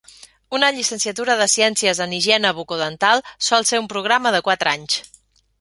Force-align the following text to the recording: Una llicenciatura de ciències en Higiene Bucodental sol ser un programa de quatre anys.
Una 0.59 0.69
llicenciatura 0.77 1.35
de 1.41 1.47
ciències 1.57 2.01
en 2.07 2.17
Higiene 2.21 2.53
Bucodental 2.61 3.23
sol 3.49 3.71
ser 3.73 3.85
un 3.85 3.91
programa 3.95 4.37
de 4.39 4.45
quatre 4.49 4.77
anys. 4.77 5.01